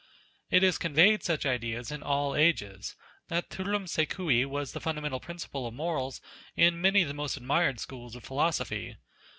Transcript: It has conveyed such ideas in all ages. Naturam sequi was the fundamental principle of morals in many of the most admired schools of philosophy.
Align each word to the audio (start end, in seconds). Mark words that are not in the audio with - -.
It 0.49 0.63
has 0.63 0.79
conveyed 0.79 1.21
such 1.21 1.45
ideas 1.45 1.91
in 1.91 2.01
all 2.01 2.35
ages. 2.35 2.95
Naturam 3.29 3.85
sequi 3.85 4.47
was 4.47 4.71
the 4.71 4.79
fundamental 4.81 5.19
principle 5.19 5.67
of 5.67 5.75
morals 5.75 6.21
in 6.55 6.81
many 6.81 7.03
of 7.03 7.07
the 7.07 7.13
most 7.13 7.37
admired 7.37 7.79
schools 7.79 8.15
of 8.15 8.23
philosophy. 8.23 8.97